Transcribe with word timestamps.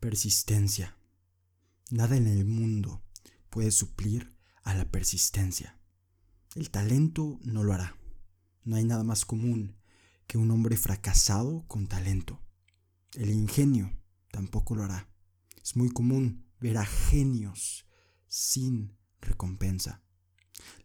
Persistencia. 0.00 0.96
Nada 1.90 2.16
en 2.16 2.26
el 2.26 2.46
mundo 2.46 3.02
puede 3.50 3.70
suplir 3.70 4.34
a 4.62 4.72
la 4.74 4.90
persistencia. 4.90 5.78
El 6.54 6.70
talento 6.70 7.38
no 7.42 7.64
lo 7.64 7.74
hará. 7.74 7.98
No 8.64 8.76
hay 8.76 8.84
nada 8.84 9.04
más 9.04 9.26
común 9.26 9.76
que 10.26 10.38
un 10.38 10.50
hombre 10.52 10.78
fracasado 10.78 11.66
con 11.66 11.86
talento. 11.86 12.40
El 13.12 13.30
ingenio 13.30 13.94
tampoco 14.30 14.74
lo 14.74 14.84
hará. 14.84 15.10
Es 15.62 15.76
muy 15.76 15.90
común 15.90 16.46
ver 16.60 16.78
a 16.78 16.86
genios 16.86 17.86
sin 18.26 18.96
recompensa. 19.20 20.02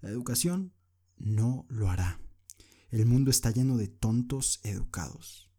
La 0.02 0.10
educación 0.10 0.74
no 1.16 1.66
lo 1.70 1.90
hará. 1.90 2.20
El 2.90 3.06
mundo 3.06 3.32
está 3.32 3.52
lleno 3.52 3.78
de 3.78 3.88
tontos 3.88 4.60
educados. 4.64 5.50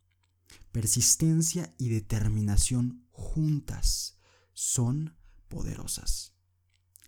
Persistencia 0.73 1.75
y 1.79 1.89
determinación 1.89 3.06
juntas 3.17 4.19
son 4.53 5.17
poderosas. 5.49 6.35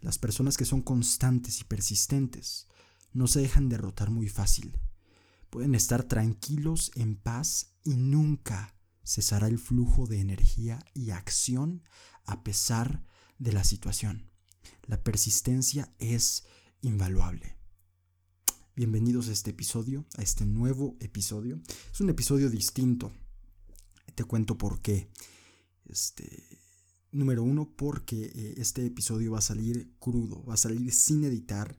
Las 0.00 0.18
personas 0.18 0.56
que 0.56 0.64
son 0.64 0.80
constantes 0.80 1.60
y 1.60 1.64
persistentes 1.64 2.66
no 3.12 3.26
se 3.26 3.40
dejan 3.40 3.68
derrotar 3.68 4.10
muy 4.10 4.28
fácil. 4.28 4.78
Pueden 5.50 5.74
estar 5.74 6.04
tranquilos, 6.04 6.90
en 6.94 7.16
paz 7.16 7.74
y 7.84 7.96
nunca 7.96 8.74
cesará 9.04 9.48
el 9.48 9.58
flujo 9.58 10.06
de 10.06 10.20
energía 10.20 10.78
y 10.94 11.10
acción 11.10 11.82
a 12.24 12.42
pesar 12.42 13.04
de 13.38 13.52
la 13.52 13.64
situación. 13.64 14.30
La 14.86 15.02
persistencia 15.02 15.92
es 15.98 16.44
invaluable. 16.80 17.56
Bienvenidos 18.76 19.28
a 19.28 19.32
este 19.32 19.50
episodio, 19.50 20.06
a 20.16 20.22
este 20.22 20.46
nuevo 20.46 20.96
episodio. 21.00 21.60
Es 21.92 22.00
un 22.00 22.10
episodio 22.10 22.48
distinto. 22.48 23.12
Te 24.14 24.24
cuento 24.24 24.56
por 24.56 24.80
qué. 24.80 25.10
Este, 25.88 26.58
número 27.12 27.42
uno, 27.42 27.72
porque 27.76 28.26
eh, 28.34 28.54
este 28.58 28.84
episodio 28.86 29.32
va 29.32 29.38
a 29.38 29.42
salir 29.42 29.94
crudo, 29.98 30.44
va 30.44 30.54
a 30.54 30.58
salir 30.58 30.92
sin 30.92 31.24
editar, 31.24 31.78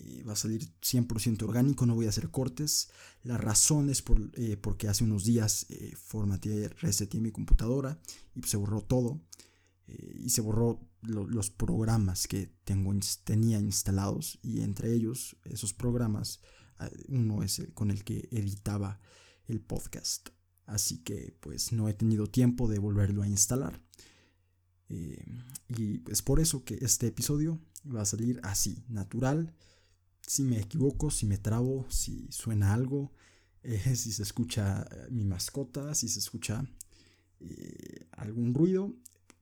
eh, 0.00 0.22
va 0.24 0.32
a 0.32 0.36
salir 0.36 0.68
100% 0.80 1.42
orgánico, 1.42 1.86
no 1.86 1.94
voy 1.94 2.06
a 2.06 2.10
hacer 2.10 2.30
cortes. 2.30 2.90
La 3.22 3.38
razón 3.38 3.90
es 3.90 4.02
eh, 4.34 4.56
porque 4.56 4.88
hace 4.88 5.04
unos 5.04 5.24
días 5.24 5.66
formateé, 5.96 6.68
reseté 6.68 7.20
mi 7.20 7.30
computadora 7.30 7.98
y 8.34 8.42
se 8.42 8.56
borró 8.56 8.82
todo. 8.82 9.20
y 9.88 10.30
se 10.30 10.40
borró 10.40 10.80
los 11.02 11.50
programas 11.50 12.26
que 12.26 12.50
tengo, 12.64 12.92
tenía 13.22 13.60
instalados 13.60 14.40
y 14.42 14.62
entre 14.62 14.92
ellos, 14.92 15.36
esos 15.44 15.72
programas, 15.74 16.40
uno 17.08 17.44
es 17.44 17.60
el 17.60 17.72
con 17.72 17.92
el 17.92 18.02
que 18.02 18.28
editaba 18.32 18.98
el 19.46 19.60
podcast. 19.60 20.30
Así 20.66 20.98
que 20.98 21.34
pues 21.40 21.72
no 21.72 21.88
he 21.88 21.94
tenido 21.94 22.26
tiempo 22.26 22.68
de 22.68 22.78
volverlo 22.78 23.22
a 23.22 23.28
instalar. 23.28 23.80
Eh, 24.88 25.24
y 25.68 26.02
es 26.10 26.22
por 26.22 26.40
eso 26.40 26.64
que 26.64 26.78
este 26.80 27.08
episodio 27.08 27.60
va 27.94 28.02
a 28.02 28.06
salir 28.06 28.40
así, 28.42 28.84
natural. 28.88 29.54
Si 30.22 30.42
me 30.42 30.58
equivoco, 30.58 31.10
si 31.10 31.26
me 31.26 31.38
trabo, 31.38 31.86
si 31.88 32.26
suena 32.30 32.74
algo, 32.74 33.12
eh, 33.62 33.96
si 33.96 34.12
se 34.12 34.22
escucha 34.22 34.82
eh, 34.82 35.08
mi 35.10 35.24
mascota, 35.24 35.94
si 35.94 36.08
se 36.08 36.18
escucha 36.18 36.64
algún 38.12 38.54
ruido, 38.54 38.94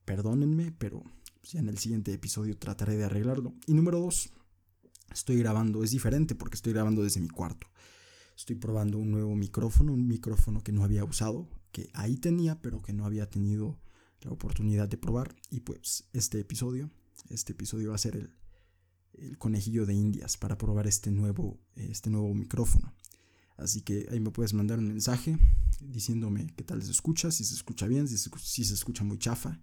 perdónenme, 0.03 0.73
pero 0.73 1.01
ya 1.43 1.59
en 1.59 1.69
el 1.69 1.77
siguiente 1.77 2.13
episodio 2.13 2.57
trataré 2.57 2.97
de 2.97 3.05
arreglarlo. 3.05 3.53
Y 3.67 3.73
número 3.73 3.99
dos, 3.99 4.31
estoy 5.11 5.37
grabando, 5.37 5.83
es 5.83 5.91
diferente 5.91 6.35
porque 6.35 6.55
estoy 6.55 6.73
grabando 6.73 7.03
desde 7.03 7.21
mi 7.21 7.29
cuarto. 7.29 7.67
Estoy 8.35 8.55
probando 8.55 8.97
un 8.97 9.11
nuevo 9.11 9.35
micrófono, 9.35 9.93
un 9.93 10.07
micrófono 10.07 10.63
que 10.63 10.71
no 10.71 10.83
había 10.83 11.03
usado, 11.03 11.47
que 11.71 11.89
ahí 11.93 12.17
tenía, 12.17 12.61
pero 12.61 12.81
que 12.81 12.93
no 12.93 13.05
había 13.05 13.29
tenido 13.29 13.79
la 14.21 14.31
oportunidad 14.31 14.89
de 14.89 14.97
probar. 14.97 15.35
Y 15.49 15.61
pues 15.61 16.05
este 16.13 16.39
episodio, 16.39 16.89
este 17.29 17.53
episodio 17.53 17.89
va 17.89 17.95
a 17.95 17.99
ser 17.99 18.15
el, 18.17 18.33
el 19.13 19.37
conejillo 19.37 19.85
de 19.85 19.93
indias 19.93 20.37
para 20.37 20.57
probar 20.57 20.87
este 20.87 21.11
nuevo, 21.11 21.59
este 21.75 22.09
nuevo 22.09 22.33
micrófono. 22.33 22.93
Así 23.57 23.81
que 23.81 24.07
ahí 24.11 24.19
me 24.19 24.31
puedes 24.31 24.53
mandar 24.53 24.79
un 24.79 24.87
mensaje 24.87 25.37
diciéndome 25.79 26.47
qué 26.55 26.63
tal 26.63 26.83
se 26.83 26.91
escucha, 26.91 27.31
si 27.31 27.45
se 27.45 27.55
escucha 27.55 27.87
bien, 27.87 28.07
si 28.07 28.17
se, 28.17 28.29
si 28.39 28.65
se 28.65 28.73
escucha 28.73 29.03
muy 29.03 29.17
chafa. 29.17 29.59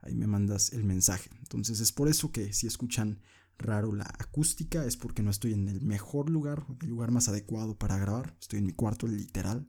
Ahí 0.00 0.16
me 0.16 0.26
mandas 0.26 0.72
el 0.72 0.82
mensaje. 0.82 1.30
Entonces 1.38 1.78
es 1.78 1.92
por 1.92 2.08
eso 2.08 2.32
que 2.32 2.52
si 2.52 2.66
escuchan 2.66 3.20
raro 3.58 3.92
la 3.92 4.04
acústica 4.18 4.84
es 4.84 4.96
porque 4.96 5.22
no 5.22 5.30
estoy 5.30 5.52
en 5.52 5.68
el 5.68 5.80
mejor 5.82 6.30
lugar, 6.30 6.66
el 6.80 6.88
lugar 6.88 7.10
más 7.10 7.28
adecuado 7.28 7.78
para 7.78 7.98
grabar. 7.98 8.36
Estoy 8.40 8.58
en 8.58 8.66
mi 8.66 8.72
cuarto 8.72 9.06
literal. 9.06 9.68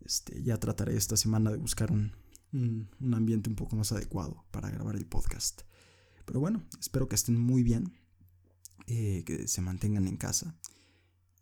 Este, 0.00 0.42
ya 0.42 0.58
trataré 0.58 0.96
esta 0.96 1.16
semana 1.16 1.50
de 1.50 1.58
buscar 1.58 1.90
un, 1.90 2.12
un, 2.52 3.14
ambiente 3.14 3.50
un 3.50 3.56
poco 3.56 3.76
más 3.76 3.92
adecuado 3.92 4.44
para 4.50 4.70
grabar 4.70 4.96
el 4.96 5.06
podcast. 5.06 5.62
Pero 6.24 6.40
bueno, 6.40 6.64
espero 6.78 7.08
que 7.08 7.14
estén 7.14 7.38
muy 7.38 7.62
bien, 7.62 7.94
eh, 8.86 9.24
que 9.24 9.48
se 9.48 9.60
mantengan 9.60 10.06
en 10.06 10.16
casa. 10.16 10.56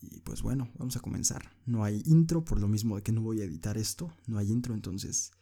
Y 0.01 0.21
pues 0.21 0.43
bueno, 0.43 0.71
vamos 0.79 0.97
a 0.97 1.01
comenzar. 1.01 1.57
No 1.65 1.85
hay 1.85 2.03
intro, 2.07 2.45
por 2.45 2.61
lo 2.61 2.69
mismo 2.69 2.97
de 2.97 3.03
que 3.03 3.13
no 3.13 3.23
voy 3.23 3.41
a 3.41 3.45
editar 3.45 3.79
esto, 3.79 4.13
no 4.27 4.39
hay 4.39 4.51
intro, 4.51 4.75
entonces 4.75 5.33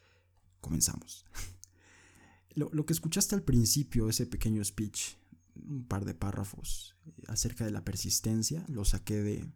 comenzamos. 0.60 1.26
lo, 2.54 2.70
lo, 2.72 2.86
que 2.86 2.92
escuchaste 2.92 3.34
al 3.34 3.42
principio, 3.42 4.08
ese 4.08 4.26
pequeño 4.26 4.64
speech, 4.64 5.16
un 5.56 5.86
par 5.86 6.04
de 6.04 6.14
párrafos 6.14 6.96
eh, 7.06 7.12
acerca 7.28 7.64
de 7.64 7.70
la 7.70 7.84
persistencia, 7.84 8.64
lo 8.68 8.84
saqué 8.84 9.22
de 9.22 9.52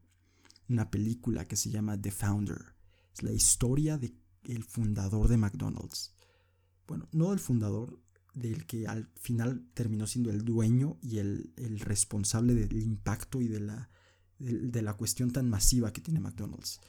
una 0.69 0.91
película 0.91 1.47
que 1.47 1.57
se 1.57 1.71
llama 1.71 2.01
The 2.01 2.11
Founder. 2.11 2.75
Es 3.15 3.23
la 3.23 3.33
historia 3.33 3.99
de 3.99 4.15
el 4.45 4.65
fundador 4.65 5.29
de 5.29 5.37
McDonald's. 5.37 6.15
Bueno, 6.87 7.09
no 7.13 7.33
el 7.33 7.39
fundador, 7.39 8.01
del 8.35 8.67
que 8.67 8.87
al 8.87 9.11
final 9.17 9.67
terminó 9.75 10.07
siendo 10.07 10.31
el 10.31 10.45
dueño 10.45 10.99
y 11.03 11.19
el, 11.19 11.53
responsable 11.81 12.55
del 12.55 12.81
impacto 12.81 13.41
y 13.41 13.49
de 13.49 13.61
la, 13.61 13.91
de, 14.39 14.83
la 14.83 14.95
cuestión 14.95 15.33
tan 15.33 15.49
masiva 15.49 15.93
que 15.93 16.01
tiene 16.01 16.21
McDonald's. 16.21 16.81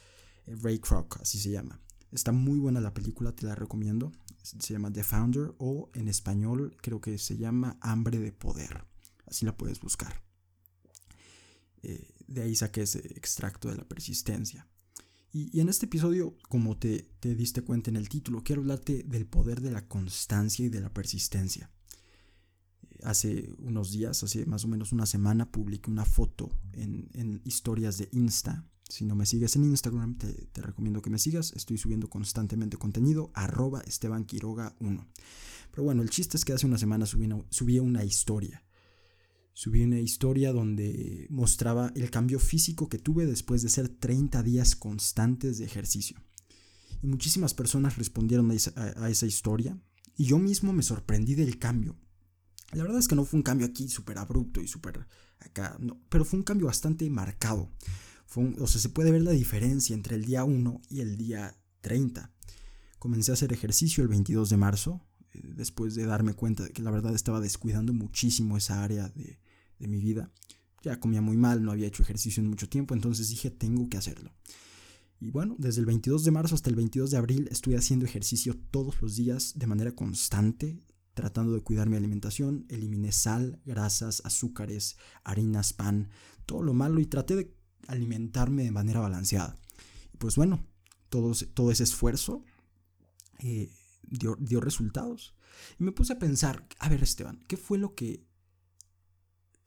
Eh, 0.46 0.56
Ray 0.62 0.80
Kroc, 0.80 1.20
así 1.22 1.40
se 1.40 1.52
llama. 1.52 1.82
Está 2.12 2.32
muy 2.32 2.60
buena 2.60 2.82
la 2.82 2.94
película, 2.94 3.36
te 3.36 3.46
la 3.46 3.56
recomiendo. 3.56 4.12
Se 4.42 4.74
llama 4.74 4.92
The 4.92 5.04
Founder 5.04 5.54
o 5.58 5.90
en 5.94 6.08
español 6.08 6.76
creo 6.82 7.02
que 7.02 7.18
se 7.18 7.38
llama 7.38 7.78
Hambre 7.82 8.20
de 8.20 8.32
Poder. 8.32 8.86
Así 9.30 9.46
la 9.46 9.56
puedes 9.56 9.80
buscar. 9.80 10.22
Eh, 11.84 12.10
de 12.28 12.44
ahí 12.44 12.56
saqué 12.56 12.82
ese 12.82 13.00
extracto 13.16 13.70
de 13.70 13.78
la 13.78 13.88
persistencia. 13.88 14.68
Y, 15.32 15.60
en 15.60 15.70
este 15.70 15.86
episodio, 15.86 16.36
como 16.50 16.78
te, 16.78 17.08
diste 17.22 17.62
cuenta 17.62 17.92
en 17.92 17.98
el 17.98 18.10
título, 18.10 18.44
quiero 18.44 18.62
hablarte 18.62 19.04
del 19.04 19.28
poder 19.28 19.62
de 19.62 19.72
la 19.72 19.88
constancia 19.88 20.66
y 20.66 20.70
de 20.70 20.82
la 20.82 20.92
persistencia. 20.92 21.72
Hace 23.04 23.54
unos 23.60 23.92
días, 23.92 24.24
hace 24.24 24.46
más 24.46 24.66
o 24.66 24.68
menos 24.68 24.92
una 24.92 25.06
semana, 25.06 25.52
publiqué 25.52 25.92
una 25.92 26.06
foto 26.06 26.50
en, 26.74 27.42
historias 27.46 27.98
de 27.98 28.10
Insta. 28.12 28.66
Si 28.90 29.06
no 29.06 29.16
me 29.16 29.28
sigues 29.28 29.56
en 29.56 29.66
Instagram, 29.66 30.18
te, 30.18 30.62
recomiendo 30.62 31.04
que 31.04 31.12
me 31.12 31.20
sigas. 31.20 31.54
Estoy 31.54 31.78
subiendo 31.78 32.10
constantemente 32.10 32.78
contenido, 32.78 33.32
arroba 33.36 33.82
Esteban 33.82 34.26
Quiroga 34.26 34.76
1. 34.80 35.08
Pero 35.70 35.84
bueno, 35.84 36.02
el 36.02 36.10
chiste 36.10 36.38
es 36.38 36.44
que 36.44 36.54
hace 36.54 36.66
una 36.66 36.80
semana 36.80 37.06
subí 37.06 37.80
una 37.80 38.04
historia 38.04 38.64
subí 39.60 39.84
una 39.84 40.00
historia 40.00 40.54
donde 40.54 41.28
mostraba 41.30 41.92
el 41.94 42.10
cambio 42.10 42.40
físico 42.40 42.88
que 42.88 42.98
tuve 42.98 43.26
después 43.26 43.62
de 43.62 43.68
hacer 43.68 43.90
30 43.90 44.42
días 44.42 44.74
constantes 44.74 45.58
de 45.58 45.66
ejercicio. 45.66 46.18
Y 47.04 47.08
muchísimas 47.08 47.54
personas 47.54 47.98
respondieron 47.98 48.50
a 48.52 49.10
esa, 49.10 49.26
historia 49.26 49.78
y 50.16 50.24
yo 50.24 50.40
mismo 50.40 50.72
me 50.72 50.82
sorprendí 50.82 51.36
del 51.36 51.60
cambio. 51.60 51.98
La 52.72 52.84
verdad 52.84 53.00
es 53.00 53.10
que 53.10 53.18
no 53.18 53.26
fue 53.26 53.36
un 53.36 53.44
cambio 53.44 53.68
aquí 53.68 53.90
súper 53.90 54.18
abrupto 54.20 54.62
y 54.62 54.68
súper 54.70 55.06
acá, 55.40 55.76
no, 55.78 56.02
pero 56.08 56.24
fue 56.24 56.40
un 56.40 56.46
cambio 56.46 56.68
bastante 56.68 57.10
marcado. 57.10 57.70
o 58.38 58.68
sea, 58.68 58.80
se 58.80 58.88
puede 58.88 59.12
ver 59.12 59.24
la 59.24 59.32
diferencia 59.32 59.94
entre 59.94 60.16
el 60.16 60.24
día 60.24 60.46
1 60.46 60.84
y 60.88 61.02
el 61.02 61.18
día 61.18 61.60
30. 61.82 62.32
Comencé 62.98 63.32
a 63.32 63.34
hacer 63.34 63.52
ejercicio 63.52 64.04
el 64.04 64.08
22 64.08 64.52
de 64.52 64.56
marzo, 64.56 65.06
eh, 65.34 65.42
después 65.54 65.96
de 65.96 66.06
darme 66.06 66.34
cuenta 66.34 66.64
de 66.64 66.72
que 66.72 66.82
la 66.82 66.92
verdad 66.92 67.14
estaba 67.14 67.42
descuidando 67.42 67.92
muchísimo 67.92 68.56
esa 68.56 68.86
área 68.86 69.10
de, 69.10 69.38
de 69.80 69.88
mi 69.88 70.00
vida. 70.00 70.32
Ya 70.82 71.00
comía 71.00 71.22
muy 71.22 71.38
mal, 71.38 71.64
no 71.64 71.72
había 71.72 71.88
hecho 71.88 72.04
ejercicio 72.04 72.42
en 72.42 72.50
mucho 72.50 72.70
tiempo, 72.70 72.94
entonces 72.94 73.30
dije, 73.30 73.52
tengo 73.52 73.90
que 73.90 73.98
hacerlo. 73.98 74.32
Y 75.20 75.32
bueno, 75.32 75.56
desde 75.58 75.82
el 75.82 75.86
22 75.86 76.24
de 76.24 76.32
marzo 76.32 76.56
hasta 76.56 76.70
el 76.70 76.78
22 76.78 77.12
de 77.12 77.18
abril 77.18 77.48
estuve 77.52 77.76
haciendo 77.76 78.06
ejercicio 78.06 78.56
todos 78.72 79.02
los 79.02 79.18
días 79.18 79.54
de 79.58 79.68
manera 79.68 79.92
constante, 79.92 80.82
tratando 81.14 81.54
de 81.54 81.62
cuidar 81.62 81.90
mi 81.90 81.98
alimentación. 81.98 82.66
Eliminé 82.70 83.12
sal, 83.12 83.60
grasas, 83.66 84.22
azúcares, 84.24 84.98
harinas, 85.26 85.74
pan, 85.74 86.10
todo 86.46 86.64
lo 86.64 86.74
malo 86.74 87.02
y 87.02 87.06
traté 87.06 87.36
de 87.36 87.54
alimentarme 87.88 88.64
de 88.64 88.72
manera 88.72 89.02
balanceada. 89.02 89.58
Pues 90.18 90.38
bueno, 90.38 90.66
todo, 91.10 91.34
todo 91.54 91.72
ese 91.72 91.84
esfuerzo 91.84 92.46
eh, 93.40 93.70
dio, 94.04 94.38
dio 94.40 94.62
resultados. 94.62 95.36
Y 95.78 95.84
me 95.84 95.92
puse 95.92 96.14
a 96.14 96.20
pensar, 96.20 96.66
a 96.80 96.88
ver 96.88 97.04
Esteban, 97.04 97.44
¿qué 97.48 97.58
fue 97.58 97.78
lo 97.78 97.94
que 97.94 98.24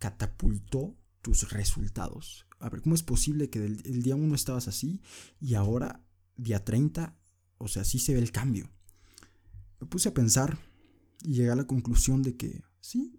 catapultó 0.02 0.96
tus 1.20 1.52
resultados. 1.52 2.48
A 2.58 2.68
ver, 2.68 2.82
¿cómo 2.82 2.96
es 2.96 3.04
posible 3.04 3.50
que 3.50 3.64
el 3.64 4.02
día 4.02 4.16
1 4.16 4.34
estabas 4.34 4.66
así 4.66 5.00
y 5.40 5.54
ahora, 5.54 6.04
día 6.36 6.64
30, 6.64 7.16
o 7.58 7.68
sea, 7.68 7.84
sí 7.84 8.00
se 8.00 8.12
ve 8.12 8.18
el 8.18 8.32
cambio? 8.32 8.68
Me 9.80 9.86
puse 9.86 10.08
a 10.08 10.14
pensar 10.14 10.58
y 11.22 11.34
llegué 11.34 11.50
a 11.50 11.56
la 11.56 11.68
conclusión 11.68 12.22
de 12.22 12.36
que 12.36 12.64
sí, 12.80 13.16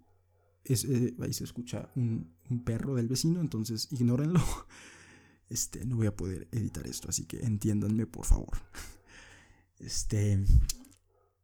es, 0.64 0.84
eh, 0.84 1.16
ahí 1.20 1.32
se 1.32 1.44
escucha 1.44 1.90
un, 1.96 2.36
un, 2.50 2.64
perro 2.64 2.94
del 2.96 3.08
vecino, 3.08 3.40
entonces 3.40 3.88
ignórenlo. 3.90 4.40
Este, 5.50 5.84
no 5.84 5.96
voy 5.96 6.06
a 6.06 6.16
poder 6.16 6.48
editar 6.52 6.86
esto, 6.86 7.10
así 7.10 7.26
que 7.26 7.40
entiéndanme 7.40 8.06
por 8.06 8.24
favor. 8.24 8.56
Este, 9.78 10.42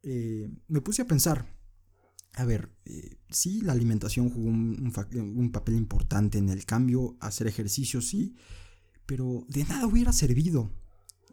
eh, 0.02 0.48
me 0.68 0.80
puse 0.80 1.02
a 1.02 1.06
pensar, 1.06 1.59
a 2.34 2.44
ver, 2.44 2.70
eh, 2.84 3.16
sí, 3.30 3.60
la 3.60 3.72
alimentación 3.72 4.30
jugó 4.30 4.48
un, 4.48 4.92
un, 5.36 5.50
papel 5.50 5.74
importante 5.74 6.38
en 6.38 6.48
el 6.48 6.64
cambio, 6.64 7.16
hacer 7.20 7.46
ejercicio, 7.46 8.00
sí, 8.00 8.34
pero 9.06 9.44
de 9.48 9.64
nada 9.64 9.86
hubiera 9.86 10.12
servido 10.12 10.70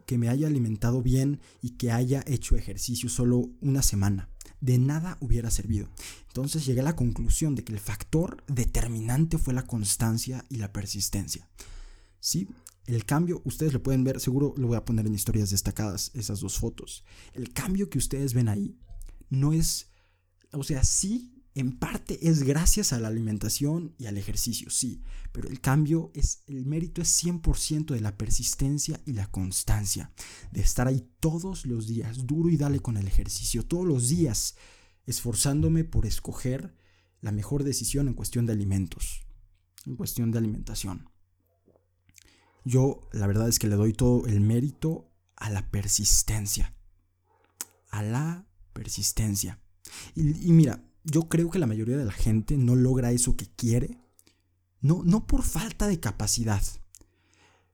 que 0.08 0.18
me 0.18 0.30
haya 0.30 0.48
alimentado 0.48 1.04
bien 1.04 1.42
y 1.62 1.72
que 1.72 1.92
haya 1.92 2.24
hecho 2.26 2.56
ejercicio 2.56 3.10
solo 3.10 3.50
una 3.62 3.84
semana. 3.84 4.30
De 4.62 4.80
nada 4.80 5.18
hubiera 5.20 5.52
servido. 5.52 5.88
Entonces 6.30 6.66
llegué 6.66 6.80
a 6.80 6.84
la 6.84 6.96
conclusión 6.96 7.54
de 7.54 7.64
que 7.64 7.74
el 7.74 7.80
factor 7.80 8.44
determinante 8.48 9.38
fue 9.38 9.54
la 9.54 9.68
constancia 9.68 10.46
y 10.50 10.56
la 10.56 10.72
persistencia. 10.72 11.48
Sí, 12.20 12.48
el 12.88 13.06
cambio, 13.06 13.42
ustedes 13.44 13.74
lo 13.74 13.84
pueden 13.84 14.06
ver, 14.06 14.20
seguro 14.22 14.54
lo 14.58 14.68
voy 14.68 14.78
a 14.78 14.86
poner 14.86 15.06
en 15.06 15.14
historias 15.14 15.50
destacadas, 15.50 16.10
esas 16.16 16.40
dos 16.40 16.58
fotos. 16.58 17.04
El 17.34 17.52
cambio 17.54 17.90
que 17.90 17.98
ustedes 17.98 18.34
ven 18.34 18.48
ahí 18.48 18.78
no 19.30 19.52
es, 19.52 19.90
o 20.57 20.63
sea, 20.63 20.83
sí 20.83 21.38
en 21.57 21.80
parte 21.80 22.30
es 22.30 22.44
gracias 22.44 22.94
a 22.94 23.00
la 23.00 23.07
alimentación 23.07 23.95
y 23.98 24.06
al 24.06 24.18
ejercicio, 24.18 24.69
sí, 24.69 25.01
pero 25.31 25.50
el 25.50 25.59
cambio 25.59 26.12
es, 26.13 26.44
el 26.45 26.68
mérito 26.68 27.01
es 27.01 27.24
100% 27.24 27.95
de 27.95 28.00
la 28.00 28.15
persistencia 28.15 29.01
y 29.06 29.13
la 29.13 29.25
constancia, 29.31 30.12
de 30.51 30.62
estar 30.62 30.88
ahí 30.88 31.09
todos 31.19 31.65
los 31.65 31.88
días, 31.88 32.27
duro 32.27 32.50
y 32.50 32.57
dale 32.57 32.80
con 32.80 32.95
el 32.95 33.07
ejercicio, 33.07 33.65
todos 33.65 33.88
los 33.88 34.07
días, 34.07 34.56
esforzándome 35.07 35.83
por 35.83 36.06
escoger 36.06 36.75
la 37.21 37.31
mejor 37.31 37.63
decisión 37.63 38.07
en 38.07 38.13
cuestión 38.13 38.45
de 38.45 38.54
alimentos, 38.54 39.25
en 39.88 39.95
cuestión 39.95 40.30
de 40.30 40.38
alimentación. 40.38 41.09
Yo 42.65 43.09
la 43.13 43.25
verdad 43.25 43.50
es 43.50 43.57
que 43.57 43.68
le 43.68 43.77
doy 43.77 43.94
todo 43.94 44.27
el 44.27 44.42
mérito 44.42 45.09
a 45.36 45.50
la 45.50 45.71
persistencia, 45.71 46.75
a 47.89 48.04
la 48.04 48.45
persistencia. 48.74 49.59
Y, 50.16 50.51
mira, 50.51 50.84
yo 51.04 51.30
creo 51.30 51.50
que 51.50 51.60
la 51.60 51.68
mayoría 51.68 51.98
de 51.98 52.06
la 52.06 52.12
gente 52.12 52.57
no 52.57 52.75
logra 52.75 53.12
eso 53.12 53.36
que 53.36 53.48
quiere, 53.48 53.98
no, 54.81 55.01
no 55.04 55.25
por 55.25 55.44
falta 55.44 55.88
de 55.88 56.00
capacidad. 56.00 56.63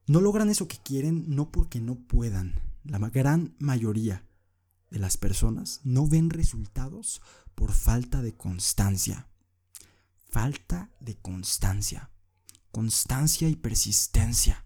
No 0.05 0.19
logran 0.19 0.49
eso 0.49 0.67
que 0.67 0.77
quieren 0.77 1.25
no 1.27 1.51
porque 1.51 1.79
no 1.79 1.95
puedan. 1.95 2.59
La 2.83 2.99
gran 2.99 3.55
mayoría 3.59 4.25
de 4.89 4.99
las 4.99 5.17
personas 5.17 5.79
no 5.83 6.07
ven 6.07 6.29
resultados 6.29 7.21
por 7.55 7.71
falta 7.71 8.21
de 8.21 8.35
constancia. 8.35 9.27
Falta 10.29 10.91
de 10.99 11.15
constancia. 11.15 12.11
Constancia 12.71 13.47
y 13.47 13.55
persistencia. 13.55 14.65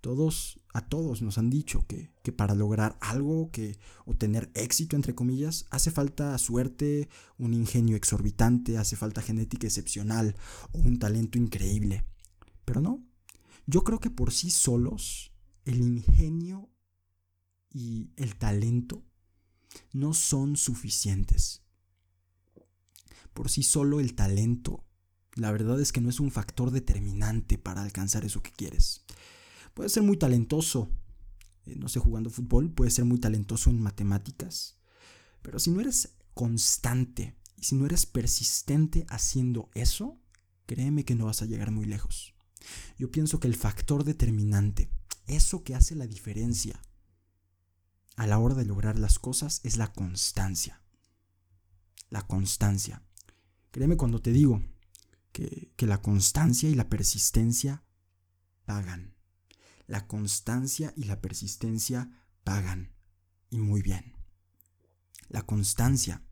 Todos, 0.00 0.60
a 0.76 0.82
todos 0.82 1.22
nos 1.22 1.38
han 1.38 1.48
dicho 1.48 1.86
que, 1.86 2.12
para 2.32 2.54
lograr 2.54 2.98
algo, 3.00 3.50
que, 3.50 3.78
o 4.04 4.14
tener 4.14 4.50
éxito, 4.52 4.94
entre 4.94 5.14
comillas, 5.14 5.64
hace 5.70 5.90
falta 5.90 6.36
suerte, 6.36 7.08
un 7.38 7.54
ingenio 7.54 7.96
exorbitante, 7.96 8.76
hace 8.76 8.94
falta 8.94 9.22
genética 9.22 9.66
excepcional 9.66 10.36
o 10.72 10.78
un 10.80 10.98
talento 10.98 11.38
increíble. 11.38 12.04
Pero 12.66 12.82
no, 12.82 13.02
yo 13.64 13.84
creo 13.84 14.00
que 14.00 14.10
por 14.10 14.32
sí 14.32 14.50
solos 14.50 15.32
el 15.64 15.80
ingenio 15.80 16.68
y 17.72 18.10
el 18.16 18.36
talento 18.36 19.02
no 19.94 20.12
son 20.12 20.58
suficientes. 20.58 21.62
Por 23.32 23.48
sí 23.48 23.62
solo 23.62 23.98
el 23.98 24.14
talento, 24.14 24.84
la 25.36 25.52
verdad 25.52 25.80
es 25.80 25.90
que 25.90 26.02
no 26.02 26.10
es 26.10 26.20
un 26.20 26.30
factor 26.30 26.70
determinante 26.70 27.56
para 27.56 27.80
alcanzar 27.80 28.26
eso 28.26 28.42
que 28.42 28.52
quieres. 28.52 29.06
Puede 29.76 29.90
ser 29.90 30.04
muy 30.04 30.16
talentoso, 30.16 30.90
eh, 31.66 31.76
no 31.76 31.90
sé, 31.90 32.00
jugando 32.00 32.30
fútbol, 32.30 32.72
puede 32.72 32.90
ser 32.90 33.04
muy 33.04 33.18
talentoso 33.18 33.68
en 33.68 33.78
matemáticas, 33.78 34.78
pero 35.42 35.58
si 35.58 35.70
no 35.70 35.82
eres 35.82 36.14
constante 36.32 37.36
y 37.58 37.64
si 37.64 37.74
no 37.74 37.84
eres 37.84 38.06
persistente 38.06 39.04
haciendo 39.10 39.68
eso, 39.74 40.18
créeme 40.64 41.04
que 41.04 41.14
no 41.14 41.26
vas 41.26 41.42
a 41.42 41.44
llegar 41.44 41.72
muy 41.72 41.84
lejos. 41.84 42.32
Yo 42.96 43.10
pienso 43.10 43.38
que 43.38 43.48
el 43.48 43.54
factor 43.54 44.04
determinante, 44.04 44.88
eso 45.26 45.62
que 45.62 45.74
hace 45.74 45.94
la 45.94 46.06
diferencia 46.06 46.80
a 48.16 48.26
la 48.26 48.38
hora 48.38 48.54
de 48.54 48.64
lograr 48.64 48.98
las 48.98 49.18
cosas 49.18 49.60
es 49.62 49.76
la 49.76 49.92
constancia. 49.92 50.80
La 52.08 52.26
constancia. 52.26 53.02
Créeme 53.72 53.98
cuando 53.98 54.22
te 54.22 54.32
digo 54.32 54.62
que, 55.32 55.70
que 55.76 55.86
la 55.86 56.00
constancia 56.00 56.70
y 56.70 56.74
la 56.74 56.88
persistencia 56.88 57.84
pagan 58.64 59.15
la 59.86 60.06
constancia 60.06 60.92
y 60.96 61.04
la 61.04 61.20
persistencia 61.20 62.10
pagan. 62.44 62.92
Y 63.50 63.58
muy 63.58 63.82
bien. 63.82 64.14
La 65.28 65.42
constancia 65.42 66.22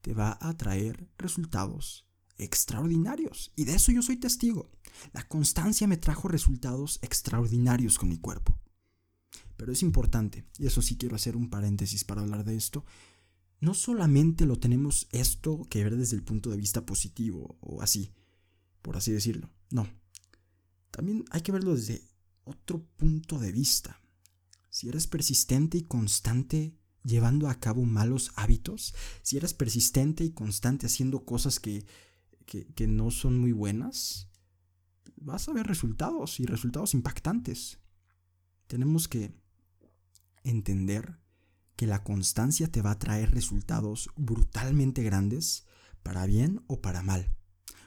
te 0.00 0.14
va 0.14 0.38
a 0.40 0.56
traer 0.56 1.08
resultados 1.18 2.06
extraordinarios. 2.38 3.52
Y 3.56 3.64
de 3.64 3.74
eso 3.74 3.92
yo 3.92 4.02
soy 4.02 4.16
testigo. 4.16 4.70
La 5.12 5.26
constancia 5.26 5.86
me 5.86 5.96
trajo 5.96 6.28
resultados 6.28 6.98
extraordinarios 7.02 7.98
con 7.98 8.08
mi 8.08 8.18
cuerpo. 8.18 8.58
Pero 9.56 9.72
es 9.72 9.82
importante, 9.82 10.44
y 10.58 10.66
eso 10.66 10.82
sí 10.82 10.96
quiero 10.96 11.14
hacer 11.14 11.36
un 11.36 11.48
paréntesis 11.48 12.04
para 12.04 12.22
hablar 12.22 12.44
de 12.44 12.56
esto, 12.56 12.84
no 13.60 13.74
solamente 13.74 14.44
lo 14.44 14.58
tenemos 14.58 15.06
esto 15.12 15.64
que 15.70 15.84
ver 15.84 15.96
desde 15.96 16.16
el 16.16 16.24
punto 16.24 16.50
de 16.50 16.56
vista 16.56 16.84
positivo 16.84 17.56
o 17.60 17.80
así, 17.80 18.12
por 18.82 18.96
así 18.96 19.12
decirlo. 19.12 19.50
No. 19.70 19.86
También 20.90 21.24
hay 21.30 21.42
que 21.42 21.52
verlo 21.52 21.74
desde 21.76 22.02
otro 22.44 22.84
punto 22.96 23.38
de 23.38 23.52
vista. 23.52 24.00
Si 24.70 24.88
eres 24.88 25.06
persistente 25.06 25.78
y 25.78 25.82
constante 25.82 26.76
llevando 27.04 27.48
a 27.48 27.60
cabo 27.60 27.84
malos 27.84 28.32
hábitos, 28.36 28.94
si 29.22 29.36
eres 29.36 29.54
persistente 29.54 30.24
y 30.24 30.32
constante 30.32 30.86
haciendo 30.86 31.24
cosas 31.24 31.60
que, 31.60 31.84
que, 32.46 32.86
no 32.86 33.10
son 33.10 33.38
muy 33.38 33.52
buenas, 33.52 34.28
vas 35.16 35.48
a 35.48 35.52
ver 35.52 35.66
resultados 35.66 36.40
y 36.40 36.46
resultados 36.46 36.94
impactantes. 36.94 37.78
Tenemos 38.66 39.08
que 39.08 39.34
entender 40.44 41.18
que 41.76 41.86
la 41.86 42.02
constancia 42.02 42.70
te 42.70 42.82
va 42.82 42.92
a 42.92 42.98
traer 42.98 43.32
resultados 43.32 44.10
brutalmente 44.16 45.02
grandes, 45.02 45.66
para 46.02 46.26
bien 46.26 46.62
o 46.66 46.80
para 46.80 47.02
mal. 47.02 47.34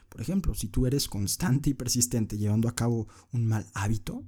Por 0.08 0.20
ejemplo, 0.20 0.54
si 0.54 0.68
tú 0.68 0.86
eres 0.86 1.08
constante 1.08 1.70
y 1.70 1.74
persistente 1.74 2.38
llevando 2.38 2.68
a 2.68 2.74
cabo 2.74 3.08
un 3.32 3.46
mal 3.46 3.66
hábito, 3.74 4.24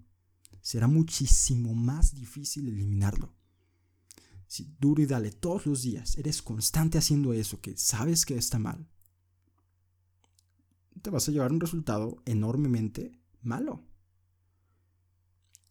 será 0.60 0.86
muchísimo 0.86 1.74
más 1.74 2.14
difícil 2.14 2.68
eliminarlo. 2.68 3.34
Si 4.46 4.74
duro 4.78 5.02
y 5.02 5.06
dale 5.06 5.30
todos 5.30 5.66
los 5.66 5.82
días, 5.82 6.16
eres 6.16 6.42
constante 6.42 6.98
haciendo 6.98 7.32
eso 7.32 7.60
que 7.60 7.76
sabes 7.76 8.24
que 8.24 8.36
está 8.36 8.58
mal, 8.58 8.88
te 11.00 11.10
vas 11.10 11.28
a 11.28 11.32
llevar 11.32 11.52
un 11.52 11.60
resultado 11.60 12.22
enormemente 12.24 13.12
malo. 13.40 13.84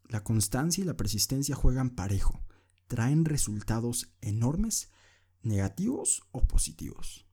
La 0.08 0.24
constancia 0.24 0.82
y 0.82 0.86
la 0.86 0.96
persistencia 0.96 1.56
juegan 1.56 1.90
parejo, 1.90 2.46
traen 2.88 3.26
resultados 3.26 4.14
enormes, 4.22 4.90
negativos 5.42 6.24
o 6.32 6.48
positivos. 6.48 7.28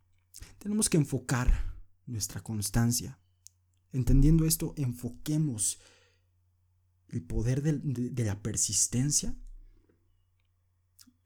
Tenemos 0.59 0.91
que 0.91 0.97
enfocar 0.97 1.77
nuestra 2.07 2.43
constancia. 2.43 3.21
Entendiendo 3.93 4.45
esto, 4.45 4.75
enfoquemos 4.77 5.79
el 7.15 7.23
poder 7.23 7.63
de, 7.63 8.25
la 8.25 8.43
persistencia 8.43 9.37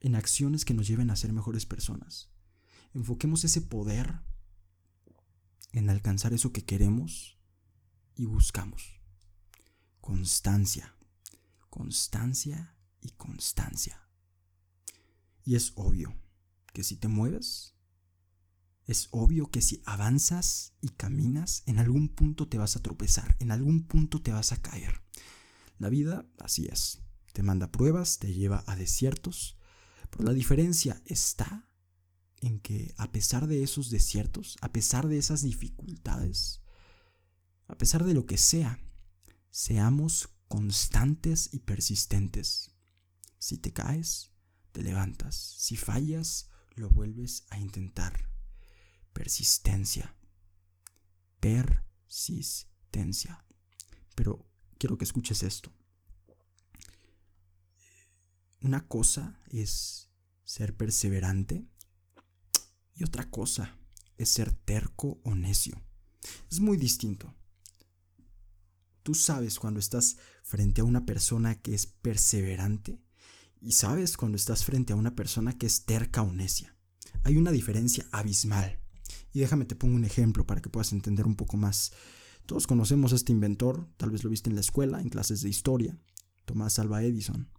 en 0.01 0.17
acciones 0.17 0.67
que 0.67 0.75
nos 0.75 0.87
lleven 0.87 1.09
a 1.09 1.17
ser 1.17 1.33
mejores 1.33 1.65
personas. 1.65 2.31
Enfoquemos 2.93 3.43
ese 3.45 3.63
poder 3.63 4.21
en 5.73 5.89
alcanzar 5.89 6.35
eso 6.35 6.53
que 6.53 6.67
queremos 6.67 7.39
y 8.17 8.27
buscamos. 8.27 9.01
Constancia, 10.03 10.95
constancia 11.71 12.77
y 13.01 13.13
constancia. 13.13 14.11
Y 15.43 15.57
es 15.57 15.73
obvio 15.75 16.15
que 16.75 16.85
si 16.85 16.97
te 16.97 17.09
mueves, 17.09 17.75
es 18.85 19.09
obvio 19.11 19.51
que 19.51 19.63
si 19.63 19.83
avanzas 19.87 20.75
y 20.83 20.91
caminas, 20.91 21.63
en 21.65 21.79
algún 21.79 22.11
punto 22.11 22.47
te 22.47 22.59
vas 22.59 22.77
a 22.77 22.83
tropezar, 22.83 23.37
en 23.39 23.53
algún 23.53 23.87
punto 23.87 24.21
te 24.21 24.33
vas 24.33 24.53
a 24.53 24.61
caer. 24.61 25.01
La 25.79 25.89
vida 25.89 26.27
así 26.39 26.67
es. 26.67 27.01
Te 27.33 27.43
manda 27.43 27.71
pruebas, 27.71 28.19
te 28.19 28.35
lleva 28.35 28.65
a 28.67 28.77
desiertos, 28.77 29.57
pero 30.11 30.25
la 30.25 30.33
diferencia 30.33 31.01
está 31.07 31.69
en 32.41 32.61
que 32.61 32.95
a 32.97 33.11
pesar 33.13 33.47
de 33.47 33.63
esos 33.63 33.91
desiertos, 33.91 34.57
a 34.61 34.73
pesar 34.73 35.09
de 35.09 35.19
esas 35.19 35.43
dificultades, 35.43 36.63
a 37.67 37.77
pesar 37.77 38.05
de 38.05 38.15
lo 38.15 38.27
que 38.27 38.39
sea, 38.39 38.81
seamos 39.51 40.31
constantes 40.49 41.51
y 41.53 41.61
persistentes. 41.61 42.73
Si 43.39 43.59
te 43.59 43.73
caes, 43.73 44.33
te 44.73 44.83
levantas. 44.83 45.37
Si 45.37 45.77
fallas, 45.77 46.51
lo 46.75 46.91
vuelves 46.91 47.47
a 47.51 47.59
intentar. 47.59 48.29
Persistencia. 49.13 50.17
Persistencia. 51.41 53.45
Pero 54.15 54.48
quiero 54.79 54.97
que 54.97 55.05
escuches 55.05 55.43
esto. 55.43 55.73
Una 58.61 58.87
cosa 58.87 59.39
es 59.51 60.11
ser 60.45 60.77
perseverante 60.77 61.67
y 62.95 63.05
otra 63.05 63.31
cosa 63.31 63.79
es 64.17 64.31
ser 64.31 64.53
terco 64.53 65.21
o 65.23 65.35
necio. 65.35 65.81
Es 66.51 66.61
muy 66.61 66.77
distinto. 66.77 67.35
Tú 69.03 69.15
sabes 69.15 69.59
cuando 69.59 69.81
estás 69.81 70.17
frente 70.43 70.81
a 70.81 70.85
una 70.85 71.07
persona 71.07 71.61
que 71.61 71.75
es 71.75 71.87
perseverante 71.87 73.01
y 73.61 73.73
sabes 73.73 74.17
cuando 74.17 74.37
estás 74.37 74.65
frente 74.65 74.93
a 74.93 74.97
una 74.97 75.15
persona 75.15 75.57
que 75.57 75.67
es 75.67 75.85
terca 75.85 76.23
o 76.23 76.33
necia. 76.33 76.77
Hay 77.23 77.37
una 77.37 77.51
diferencia 77.51 78.07
abismal. 78.11 78.81
Y 79.33 79.41
déjame 79.41 79.65
te 79.65 79.77
pongo 79.77 79.95
un 79.97 80.05
ejemplo 80.05 80.47
para 80.47 80.61
que 80.61 80.69
puedas 80.69 80.93
entender 80.93 81.27
un 81.27 81.37
poco 81.37 81.57
más. 81.57 81.93
Todos 82.49 82.67
conocemos 82.67 83.13
a 83.13 83.17
este 83.17 83.31
inventor, 83.31 83.87
tal 83.99 84.11
vez 84.11 84.25
lo 84.25 84.31
viste 84.31 84.49
en 84.49 84.55
la 84.55 84.63
escuela, 84.63 85.03
en 85.03 85.11
clases 85.11 85.43
de 85.43 85.51
historia, 85.51 85.99
Tomás 86.47 86.79
Alva 86.79 87.03
Edison. 87.03 87.51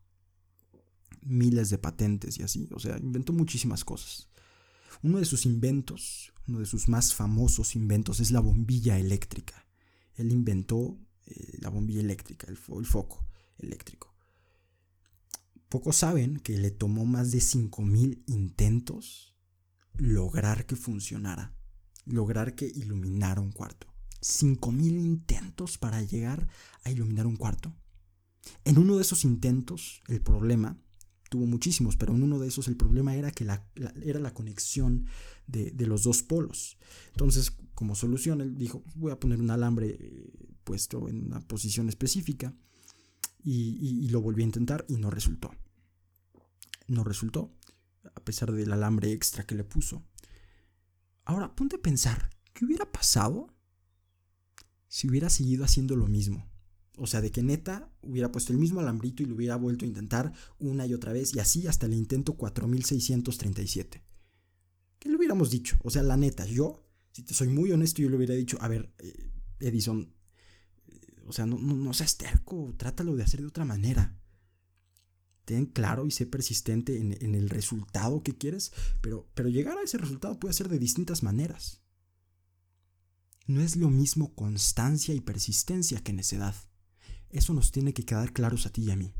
Miles 1.22 1.70
de 1.70 1.78
patentes 1.78 2.40
y 2.40 2.42
así, 2.42 2.68
o 2.72 2.80
sea, 2.80 2.98
inventó 2.98 3.32
muchísimas 3.32 3.86
cosas. 3.86 4.30
Uno 5.04 5.20
de 5.20 5.26
sus 5.26 5.46
inventos, 5.46 6.34
uno 6.48 6.58
de 6.58 6.66
sus 6.66 6.90
más 6.90 7.14
famosos 7.14 7.76
inventos 7.76 8.20
es 8.20 8.32
la 8.32 8.40
bombilla 8.40 8.98
eléctrica. 8.98 9.68
Él 10.16 10.32
inventó 10.32 10.98
eh, 11.28 11.60
la 11.60 11.70
bombilla 11.70 12.00
eléctrica, 12.00 12.48
el 12.48 12.58
foco 12.58 13.28
eléctrico. 13.60 14.16
Pocos 15.70 15.98
saben 15.98 16.40
que 16.40 16.58
le 16.58 16.72
tomó 16.72 17.06
más 17.06 17.30
de 17.30 17.38
5.000 17.38 18.24
intentos 18.26 19.36
lograr 19.94 20.66
que 20.66 20.76
funcionara, 20.76 21.54
lograr 22.06 22.56
que 22.56 22.66
iluminara 22.66 23.40
un 23.40 23.52
cuarto. 23.52 23.99
5.000 24.22 25.00
intentos 25.00 25.78
para 25.78 26.02
llegar 26.02 26.48
a 26.84 26.92
iluminar 26.92 27.28
un 27.28 27.36
cuarto. 27.36 27.74
En 28.66 28.78
uno 28.78 28.96
de 28.96 29.02
esos 29.02 29.26
intentos, 29.26 30.02
el 30.08 30.22
problema, 30.22 30.78
tuvo 31.30 31.46
muchísimos, 31.46 31.96
pero 31.96 32.14
en 32.14 32.24
uno 32.24 32.40
de 32.40 32.48
esos 32.48 32.68
el 32.68 32.76
problema 32.76 33.16
era 33.16 33.32
que 33.32 33.46
la, 33.46 33.66
era 34.04 34.20
la 34.20 34.34
conexión 34.34 35.06
de, 35.48 35.72
los 35.86 36.04
dos 36.04 36.24
polos. 36.24 36.78
Entonces, 37.12 37.54
como 37.76 37.96
solución, 37.96 38.42
él 38.42 38.58
dijo, 38.58 38.84
voy 38.96 39.12
a 39.12 39.20
poner 39.20 39.40
un 39.40 39.52
alambre 39.52 39.98
eh, 40.00 40.50
puesto 40.64 41.08
en 41.08 41.26
una 41.28 41.40
posición 41.42 41.88
específica 41.88 42.54
y, 43.44 44.08
lo 44.10 44.22
volví 44.22 44.42
a 44.42 44.46
intentar 44.46 44.86
y 44.90 44.98
no 44.98 45.10
resultó. 45.10 45.52
No 46.88 47.04
resultó, 47.04 47.54
a 48.04 48.20
pesar 48.24 48.52
del 48.52 48.74
alambre 48.74 49.12
extra 49.12 49.46
que 49.46 49.56
le 49.56 49.64
puso. 49.64 50.04
Ahora, 51.26 51.56
ponte 51.56 51.76
a 51.76 51.82
pensar, 51.82 52.32
¿qué 52.54 52.66
hubiera 52.66 52.92
pasado 52.92 53.54
si 54.90 55.08
hubiera 55.08 55.30
seguido 55.30 55.64
haciendo 55.64 55.96
lo 55.96 56.08
mismo? 56.08 56.52
O 56.98 57.08
sea, 57.08 57.22
de 57.22 57.32
que 57.32 57.42
neta 57.42 57.90
hubiera 58.02 58.30
puesto 58.30 58.52
el 58.52 58.60
mismo 58.60 58.82
alambrito 58.82 59.24
y 59.24 59.26
lo 59.26 59.36
hubiera 59.36 59.56
vuelto 59.56 59.86
a 59.86 59.88
intentar 59.88 60.34
una 60.60 60.86
y 60.86 60.94
otra 60.94 61.14
vez 61.14 61.34
y 61.34 61.40
así 61.40 61.66
hasta 61.66 61.86
el 61.86 61.94
intento 61.94 62.36
4637. 62.36 64.04
¿Qué 65.00 65.08
le 65.08 65.16
hubiéramos 65.16 65.50
dicho? 65.50 65.78
O 65.82 65.90
sea, 65.90 66.04
la 66.04 66.18
neta, 66.18 66.46
yo, 66.46 66.86
si 67.14 67.24
te 67.24 67.34
soy 67.34 67.48
muy 67.48 67.72
honesto, 67.72 68.02
yo 68.02 68.10
le 68.10 68.18
hubiera 68.18 68.34
dicho, 68.36 68.58
a 68.60 68.68
ver, 68.68 68.94
eh, 68.98 69.32
Edison, 69.62 70.14
o 71.26 71.32
sea, 71.32 71.46
no, 71.46 71.58
no, 71.58 71.94
seas 71.94 72.18
terco, 72.18 72.74
trátalo 72.76 73.16
de 73.16 73.24
hacer 73.24 73.40
de 73.40 73.48
otra 73.48 73.64
manera. 73.64 74.20
Ten 75.46 75.68
claro 75.68 76.06
y 76.06 76.12
sé 76.12 76.26
persistente 76.26 76.98
en, 76.98 77.36
el 77.36 77.50
resultado 77.50 78.24
que 78.24 78.38
quieres, 78.38 78.74
pero, 79.00 79.30
pero 79.36 79.48
llegar 79.48 79.78
a 79.78 79.84
ese 79.84 79.98
resultado 79.98 80.38
puede 80.38 80.54
ser 80.54 80.68
de 80.68 80.80
distintas 80.80 81.24
maneras. 81.24 81.82
No 83.50 83.62
es 83.62 83.78
lo 83.78 83.90
mismo 83.90 84.36
constancia 84.36 85.16
y 85.16 85.22
persistencia 85.22 86.04
que 86.04 86.14
necedad. 86.14 86.54
Eso 87.32 87.56
nos 87.56 87.72
tiene 87.72 87.96
que 87.96 88.06
quedar 88.06 88.32
claros 88.32 88.68
a 88.68 88.70
ti 88.70 88.84
y 88.84 88.92
a 88.92 88.96
mí. 88.96 89.12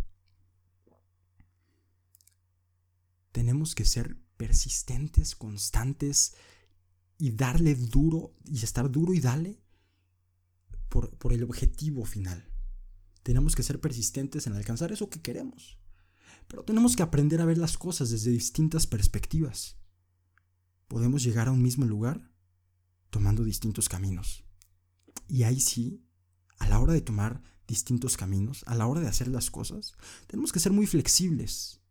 Tenemos 3.32 3.74
que 3.74 3.86
ser 3.86 4.20
persistentes, 4.38 5.36
constantes 5.36 6.36
y 7.18 7.32
darle 7.32 7.74
duro 7.74 8.36
y 8.46 8.64
estar 8.64 8.92
duro 8.92 9.16
y 9.16 9.20
dale 9.20 9.64
por, 10.90 11.34
el 11.34 11.42
objetivo 11.42 12.06
final. 12.06 12.52
Tenemos 13.24 13.56
que 13.56 13.64
ser 13.64 13.82
persistentes 13.82 14.46
en 14.46 14.54
alcanzar 14.54 14.92
eso 14.92 15.10
que 15.10 15.24
queremos. 15.24 15.80
Pero 16.48 16.64
tenemos 16.64 16.96
que 16.96 17.02
aprender 17.02 17.42
a 17.42 17.46
ver 17.46 17.58
las 17.58 17.80
cosas 17.80 18.12
desde 18.12 18.30
distintas 18.30 18.86
perspectivas. 18.86 19.80
Podemos 20.88 21.24
llegar 21.24 21.48
a 21.48 21.52
un 21.52 21.64
mismo 21.64 21.88
lugar 21.88 22.29
tomando 23.10 23.44
distintos 23.44 23.90
caminos. 23.90 24.44
Y 25.28 25.44
ahí 25.44 25.60
sí, 25.60 26.06
a 26.58 26.68
la 26.68 26.80
hora 26.80 26.94
de 26.94 27.02
tomar 27.02 27.42
distintos 27.68 28.18
caminos, 28.18 28.64
a 28.66 28.76
la 28.76 28.88
hora 28.88 29.02
de 29.02 29.08
hacer 29.08 29.28
las 29.28 29.52
cosas, 29.52 29.94
tenemos 30.28 30.52
que 30.52 30.60
ser 30.60 30.72
muy 30.72 30.88
flexibles, 30.88 31.82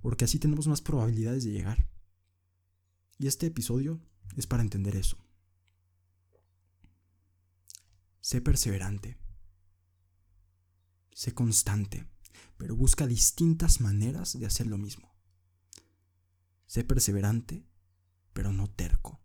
porque 0.00 0.24
así 0.24 0.38
tenemos 0.38 0.68
más 0.68 0.80
probabilidades 0.80 1.44
de 1.44 1.50
llegar. 1.50 1.88
Y 3.18 3.26
este 3.26 3.46
episodio 3.46 4.00
es 4.36 4.46
para 4.46 4.62
entender 4.62 4.96
eso. 4.96 5.16
Sé 8.20 8.40
perseverante. 8.40 9.18
Sé 11.12 11.34
constante, 11.34 12.08
pero 12.56 12.76
busca 12.76 13.06
distintas 13.06 13.80
maneras 13.80 14.38
de 14.38 14.46
hacer 14.46 14.66
lo 14.66 14.78
mismo. 14.78 15.14
Sé 16.66 16.84
perseverante, 16.84 17.66
pero 18.32 18.52
no 18.52 18.70
terco. 18.70 19.21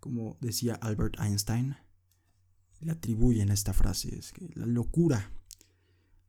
Como 0.00 0.38
decía 0.40 0.74
Albert 0.74 1.20
Einstein, 1.20 1.76
le 2.80 2.92
atribuyen 2.92 3.50
esta 3.50 3.72
frase, 3.72 4.16
es 4.16 4.32
que 4.32 4.50
la 4.54 4.66
locura, 4.66 5.32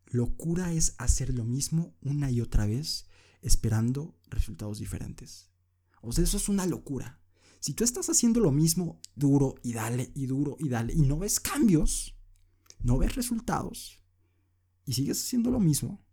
locura 0.07 0.73
es 0.73 0.95
hacer 0.97 1.33
lo 1.33 1.45
mismo 1.45 1.95
una 2.01 2.29
y 2.29 2.41
otra 2.41 2.65
vez 2.65 3.05
esperando 3.41 4.19
resultados 4.29 4.79
diferentes. 4.79 5.49
O 6.01 6.11
sea, 6.11 6.23
eso 6.23 6.37
es 6.37 6.49
una 6.49 6.65
locura. 6.65 7.21
Si 7.59 7.73
tú 7.73 7.83
estás 7.83 8.09
haciendo 8.09 8.39
lo 8.39 8.51
mismo 8.51 8.99
duro 9.15 9.55
y 9.63 9.73
dale 9.73 10.11
y 10.15 10.25
duro 10.25 10.57
y 10.59 10.67
dale 10.67 10.93
y 10.93 11.01
no 11.01 11.19
ves 11.19 11.39
cambios, 11.39 12.15
no 12.79 12.97
ves 12.97 13.15
resultados 13.15 14.03
y 14.85 14.93
sigues 14.93 15.23
haciendo 15.23 15.51
lo 15.51 15.59
mismo, 15.59 16.03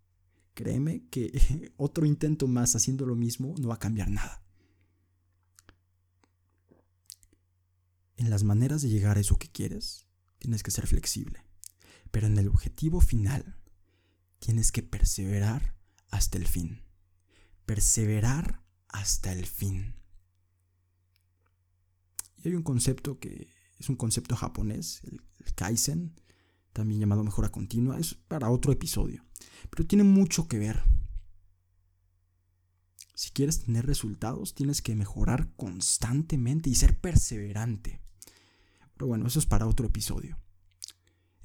créeme 0.54 1.08
que 1.08 1.72
otro 1.76 2.06
intento 2.06 2.46
más 2.46 2.76
haciendo 2.76 3.06
lo 3.06 3.16
mismo 3.16 3.54
no 3.58 3.68
va 3.68 3.74
a 3.74 3.78
cambiar 3.78 4.10
nada. 4.10 4.44
En 8.18 8.30
las 8.30 8.42
maneras 8.42 8.82
de 8.82 8.88
llegar 8.88 9.16
a 9.16 9.20
eso 9.20 9.38
que 9.38 9.48
quieres, 9.48 10.08
tienes 10.40 10.64
que 10.64 10.72
ser 10.72 10.88
flexible. 10.88 11.44
Pero 12.10 12.26
en 12.26 12.36
el 12.36 12.48
objetivo 12.48 13.00
final, 13.00 13.56
tienes 14.40 14.72
que 14.72 14.82
perseverar 14.82 15.76
hasta 16.10 16.36
el 16.36 16.48
fin. 16.48 16.82
Perseverar 17.64 18.64
hasta 18.88 19.32
el 19.32 19.46
fin. 19.46 19.94
Y 22.42 22.48
hay 22.48 22.54
un 22.56 22.64
concepto 22.64 23.20
que 23.20 23.48
es 23.78 23.88
un 23.88 23.94
concepto 23.94 24.34
japonés, 24.34 25.00
el, 25.04 25.22
Kaizen, 25.54 26.14
también 26.72 27.00
llamado 27.00 27.22
mejora 27.24 27.50
continua, 27.50 27.98
es 27.98 28.14
para 28.14 28.50
otro 28.50 28.72
episodio, 28.72 29.24
pero 29.70 29.86
tiene 29.86 30.04
mucho 30.04 30.46
que 30.46 30.58
ver. 30.58 30.82
Si 33.14 33.30
quieres 33.30 33.64
tener 33.64 33.86
resultados, 33.86 34.54
tienes 34.54 34.82
que 34.82 34.94
mejorar 34.94 35.52
constantemente 35.56 36.70
y 36.70 36.74
ser 36.74 37.00
perseverante. 37.00 38.00
Pero 38.98 39.06
bueno, 39.06 39.28
eso 39.28 39.38
es 39.38 39.46
para 39.46 39.66
otro 39.66 39.86
episodio. 39.86 40.38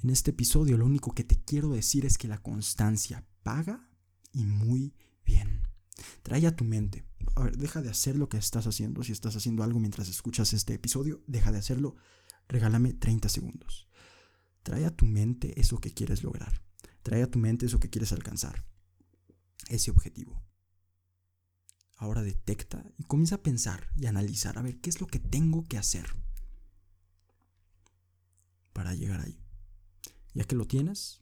En 0.03 0.09
este 0.09 0.31
episodio 0.31 0.77
lo 0.77 0.85
único 0.85 1.13
que 1.13 1.23
te 1.23 1.41
quiero 1.41 1.69
decir 1.69 2.05
es 2.05 2.17
que 2.17 2.27
la 2.27 2.41
constancia 2.41 3.25
paga 3.43 3.87
y 4.33 4.45
muy 4.45 4.95
bien. 5.23 5.67
Trae 6.23 6.47
a 6.47 6.55
tu 6.55 6.65
mente 6.65 7.05
a 7.35 7.43
ver, 7.43 7.57
deja 7.57 7.81
de 7.81 7.89
hacer 7.89 8.15
lo 8.15 8.27
que 8.27 8.37
estás 8.37 8.67
haciendo. 8.67 9.03
Si 9.03 9.11
estás 9.11 9.35
haciendo 9.35 9.63
algo 9.63 9.79
mientras 9.79 10.09
escuchas 10.09 10.53
este 10.53 10.73
episodio, 10.73 11.23
deja 11.27 11.51
de 11.51 11.59
hacerlo. 11.59 11.95
Regálame 12.47 12.93
30 12.93 13.29
segundos. 13.29 13.87
Trae 14.63 14.85
a 14.85 14.95
tu 14.95 15.05
mente 15.05 15.59
eso 15.59 15.79
que 15.79 15.93
quieres 15.93 16.23
lograr. 16.23 16.61
Trae 17.01 17.23
a 17.23 17.29
tu 17.29 17.39
mente 17.39 17.65
eso 17.65 17.79
que 17.79 17.89
quieres 17.89 18.13
alcanzar. 18.13 18.65
Ese 19.69 19.91
objetivo. 19.91 20.43
Ahora 21.95 22.23
detecta 22.23 22.83
y 22.97 23.03
comienza 23.03 23.35
a 23.35 23.43
pensar 23.43 23.89
y 23.95 24.07
analizar 24.07 24.57
a 24.57 24.61
ver 24.61 24.79
qué 24.81 24.89
es 24.89 24.99
lo 24.99 25.07
que 25.07 25.19
tengo 25.19 25.63
que 25.63 25.77
hacer 25.77 26.07
para 28.73 28.93
llegar 28.95 29.21
ahí. 29.21 29.39
Ya 30.33 30.43
que 30.45 30.55
lo 30.55 30.65
tienes, 30.65 31.21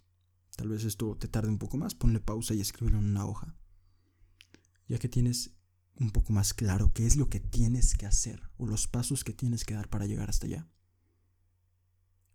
tal 0.55 0.69
vez 0.69 0.83
esto 0.85 1.15
te 1.17 1.27
tarde 1.27 1.49
un 1.49 1.59
poco 1.59 1.77
más, 1.77 1.95
ponle 1.95 2.19
pausa 2.19 2.53
y 2.53 2.61
escríbelo 2.61 2.97
en 2.97 3.05
una 3.05 3.25
hoja. 3.25 3.55
Ya 4.87 4.97
que 4.97 5.09
tienes 5.09 5.51
un 5.95 6.11
poco 6.11 6.33
más 6.33 6.53
claro 6.53 6.91
qué 6.93 7.05
es 7.05 7.15
lo 7.15 7.29
que 7.29 7.39
tienes 7.39 7.95
que 7.95 8.05
hacer 8.05 8.49
o 8.57 8.65
los 8.65 8.87
pasos 8.87 9.23
que 9.23 9.33
tienes 9.33 9.65
que 9.65 9.73
dar 9.73 9.89
para 9.89 10.07
llegar 10.07 10.29
hasta 10.29 10.47
allá. 10.47 10.67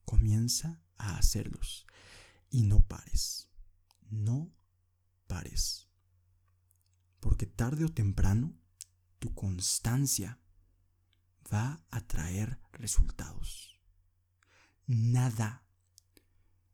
Comienza 0.04 0.80
a 0.99 1.16
hacerlos 1.16 1.87
y 2.50 2.62
no 2.62 2.80
pares. 2.87 3.49
No 4.08 4.54
pares. 5.26 5.88
Porque 7.20 7.46
tarde 7.46 7.85
o 7.85 7.88
temprano 7.88 8.54
tu 9.18 9.35
constancia 9.35 10.38
va 11.52 11.85
a 11.90 12.06
traer 12.06 12.61
resultados. 12.73 13.75
Nada, 14.87 15.64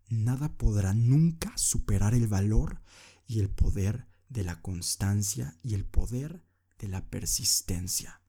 nada 0.08 0.56
podrá 0.56 0.92
nunca 0.92 1.56
superar 1.56 2.14
el 2.14 2.28
valor 2.28 2.82
y 3.26 3.40
el 3.40 3.48
poder 3.48 4.06
de 4.28 4.44
la 4.44 4.60
constancia 4.60 5.56
y 5.62 5.74
el 5.74 5.84
poder 5.84 6.44
de 6.78 6.88
la 6.88 7.08
persistencia. 7.08 8.20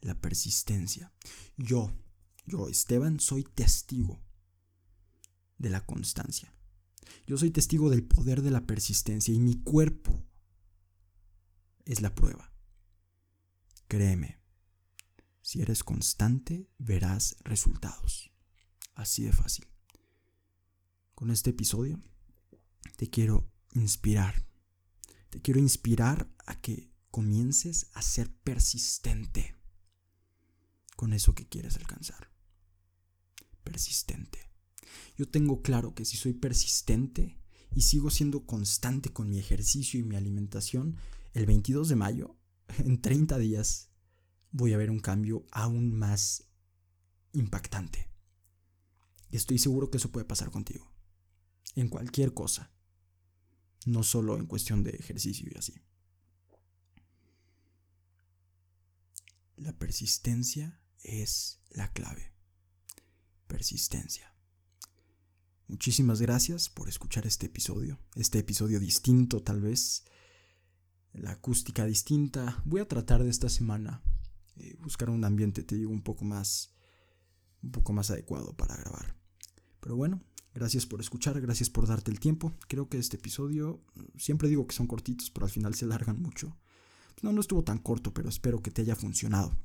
La 0.00 0.20
persistencia. 0.20 1.12
Yo, 1.56 1.92
yo, 2.44 2.68
Esteban, 2.68 3.18
soy 3.18 3.42
testigo 3.42 4.20
de 5.58 5.70
la 5.70 5.84
constancia. 5.84 6.52
Yo 7.26 7.36
soy 7.36 7.50
testigo 7.50 7.90
del 7.90 8.04
poder 8.04 8.42
de 8.42 8.50
la 8.50 8.66
persistencia 8.66 9.34
y 9.34 9.40
mi 9.40 9.62
cuerpo 9.62 10.24
es 11.84 12.02
la 12.02 12.14
prueba. 12.14 12.52
Créeme, 13.88 14.38
si 15.46 15.62
eres 15.62 15.84
constante, 15.84 16.68
verás 16.76 17.36
resultados. 17.44 18.32
Así 18.96 19.22
de 19.22 19.32
fácil. 19.32 19.68
Con 21.14 21.30
este 21.30 21.50
episodio 21.50 22.00
te 22.96 23.08
quiero 23.10 23.48
inspirar. 23.72 24.44
Te 25.30 25.40
quiero 25.40 25.60
inspirar 25.60 26.28
a 26.46 26.60
que 26.60 26.90
comiences 27.12 27.86
a 27.94 28.02
ser 28.02 28.28
persistente 28.42 29.54
con 30.96 31.12
eso 31.12 31.32
que 31.36 31.46
quieres 31.46 31.76
alcanzar. 31.76 32.28
Persistente. 33.62 34.50
Yo 35.16 35.28
tengo 35.28 35.62
claro 35.62 35.94
que 35.94 36.04
si 36.04 36.16
soy 36.16 36.32
persistente 36.32 37.38
y 37.72 37.82
sigo 37.82 38.10
siendo 38.10 38.46
constante 38.46 39.12
con 39.12 39.30
mi 39.30 39.38
ejercicio 39.38 40.00
y 40.00 40.02
mi 40.02 40.16
alimentación, 40.16 40.96
el 41.34 41.46
22 41.46 41.88
de 41.88 41.94
mayo, 41.94 42.36
en 42.78 43.00
30 43.00 43.38
días, 43.38 43.85
voy 44.56 44.72
a 44.72 44.78
ver 44.78 44.90
un 44.90 45.00
cambio 45.00 45.46
aún 45.52 45.92
más 45.92 46.44
impactante. 47.32 48.08
Estoy 49.30 49.58
seguro 49.58 49.90
que 49.90 49.98
eso 49.98 50.10
puede 50.10 50.24
pasar 50.24 50.50
contigo. 50.50 50.90
En 51.74 51.88
cualquier 51.88 52.32
cosa. 52.32 52.72
No 53.84 54.02
solo 54.02 54.38
en 54.38 54.46
cuestión 54.46 54.82
de 54.82 54.90
ejercicio 54.90 55.50
y 55.54 55.58
así. 55.58 55.74
La 59.56 59.78
persistencia 59.78 60.80
es 61.02 61.60
la 61.70 61.92
clave. 61.92 62.32
Persistencia. 63.46 64.34
Muchísimas 65.68 66.20
gracias 66.22 66.70
por 66.70 66.88
escuchar 66.88 67.26
este 67.26 67.46
episodio. 67.46 68.00
Este 68.14 68.38
episodio 68.38 68.80
distinto 68.80 69.42
tal 69.42 69.60
vez. 69.60 70.04
La 71.12 71.32
acústica 71.32 71.84
distinta. 71.84 72.62
Voy 72.64 72.80
a 72.80 72.88
tratar 72.88 73.22
de 73.22 73.30
esta 73.30 73.50
semana 73.50 74.02
eh, 74.58 74.76
buscar 74.80 75.10
un 75.10 75.24
ambiente, 75.24 75.62
te 75.62 75.76
digo, 75.76 75.90
un 75.90 76.02
poco 76.02 76.24
más, 76.24 76.74
un 77.62 77.72
poco 77.72 77.92
más 77.92 78.10
adecuado 78.10 78.56
para 78.56 78.76
grabar. 78.76 79.16
Pero 79.80 79.96
bueno, 79.96 80.22
gracias 80.54 80.86
por 80.86 81.00
escuchar, 81.00 81.40
gracias 81.40 81.70
por 81.70 81.86
darte 81.86 82.10
el 82.10 82.20
tiempo. 82.20 82.52
Creo 82.68 82.88
que 82.88 82.98
este 82.98 83.16
episodio, 83.16 83.82
siempre 84.16 84.48
digo 84.48 84.66
que 84.66 84.74
son 84.74 84.86
cortitos, 84.86 85.30
pero 85.30 85.46
al 85.46 85.52
final 85.52 85.74
se 85.74 85.86
largan 85.86 86.20
mucho. 86.20 86.56
No, 87.22 87.32
no 87.32 87.40
estuvo 87.40 87.64
tan 87.64 87.78
corto, 87.78 88.12
pero 88.12 88.28
espero 88.28 88.60
que 88.60 88.70
te 88.70 88.82
haya 88.82 88.96
funcionado. 88.96 89.56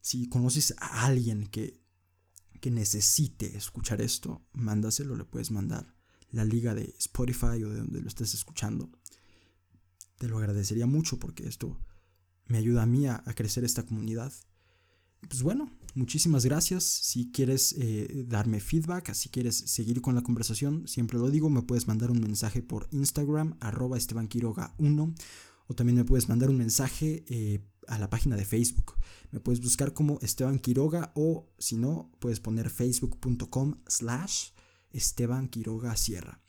Si 0.00 0.28
conoces 0.28 0.74
a 0.78 1.06
alguien 1.06 1.46
que, 1.46 1.80
que 2.60 2.70
necesite 2.70 3.56
escuchar 3.56 4.00
esto, 4.00 4.44
mándaselo, 4.52 5.16
le 5.16 5.24
puedes 5.24 5.50
mandar 5.50 5.94
la 6.30 6.44
liga 6.44 6.74
de 6.74 6.94
Spotify 6.98 7.62
o 7.64 7.70
de 7.70 7.78
donde 7.78 8.00
lo 8.00 8.08
estés 8.08 8.34
escuchando. 8.34 8.90
Te 10.18 10.28
lo 10.28 10.38
agradecería 10.38 10.86
mucho 10.86 11.18
porque 11.18 11.46
esto 11.46 11.78
me 12.46 12.58
ayuda 12.58 12.82
a 12.82 12.86
mí 12.86 13.06
a, 13.06 13.22
crecer 13.34 13.64
esta 13.64 13.84
comunidad. 13.84 14.32
Pues 15.28 15.42
bueno, 15.42 15.70
muchísimas 15.94 16.44
gracias. 16.44 16.84
Si 16.84 17.30
quieres 17.32 17.74
eh, 17.78 18.24
darme 18.28 18.60
feedback, 18.60 19.12
si 19.14 19.28
quieres 19.28 19.56
seguir 19.56 20.00
con 20.00 20.14
la 20.14 20.22
conversación, 20.22 20.86
siempre 20.86 21.18
lo 21.18 21.30
digo, 21.30 21.50
me 21.50 21.62
puedes 21.62 21.86
mandar 21.88 22.10
un 22.10 22.20
mensaje 22.20 22.62
por 22.62 22.88
Instagram, 22.92 23.56
arroba 23.60 23.98
estebanquiroga1, 23.98 25.14
o 25.68 25.74
también 25.74 25.96
me 25.96 26.04
puedes 26.04 26.28
mandar 26.28 26.50
un 26.50 26.58
mensaje 26.58 27.24
eh, 27.28 27.60
a 27.88 27.98
la 27.98 28.08
página 28.08 28.36
de 28.36 28.44
Facebook. 28.44 28.94
Me 29.32 29.40
puedes 29.40 29.60
buscar 29.60 29.92
como 29.92 30.18
Esteban 30.22 30.58
Quiroga 30.58 31.12
o 31.14 31.48
si 31.58 31.76
no, 31.76 32.12
puedes 32.20 32.40
poner 32.40 32.70
facebook.com 32.70 33.80
slash 33.88 34.50
Esteban 34.92 35.48
Quiroga 35.48 35.96
Sierra. 35.96 36.40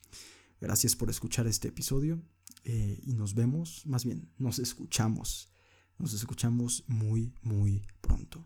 Gracias 0.62 0.96
por 0.96 1.10
escuchar 1.10 1.48
este 1.48 1.70
episodio 1.70 2.22
eh, 2.64 3.00
y 3.04 3.14
nos 3.14 3.34
vemos, 3.34 3.86
más 3.86 4.06
bien, 4.06 4.30
nos 4.38 4.60
escuchamos 4.60 5.50
nos 5.98 6.14
escuchamos 6.14 6.84
muy, 6.88 7.34
muy 7.42 7.88
pronto. 8.02 8.46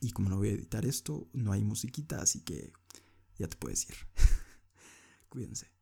Y 0.00 0.10
como 0.10 0.28
no 0.28 0.36
voy 0.36 0.48
a 0.48 0.52
editar 0.52 0.84
esto, 0.84 1.28
no 1.32 1.52
hay 1.52 1.64
musiquita, 1.64 2.20
así 2.20 2.40
que 2.40 2.72
ya 3.38 3.48
te 3.48 3.56
puedes 3.56 3.88
ir. 3.88 3.96
Cuídense. 5.28 5.75